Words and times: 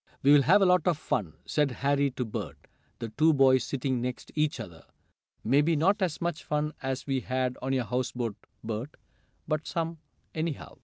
"We'll 0.23 0.41
have 0.41 0.63
a 0.63 0.65
lot 0.65 0.87
of 0.87 0.97
fun," 0.97 1.33
said 1.45 1.69
Harry 1.69 2.09
to 2.09 2.25
Bert, 2.25 2.57
the 2.97 3.09
two 3.09 3.33
boys 3.35 3.63
sitting 3.63 4.01
next 4.01 4.31
each 4.33 4.59
other. 4.59 4.83
"Maybe 5.43 5.75
not 5.75 6.01
as 6.01 6.19
much 6.19 6.43
fun 6.43 6.73
as 6.81 7.05
we 7.05 7.19
had 7.19 7.55
on 7.61 7.71
your 7.73 7.85
houseboat, 7.85 8.35
Bert, 8.63 8.95
but 9.47 9.67
some, 9.67 9.99
anyhow." 10.33 10.77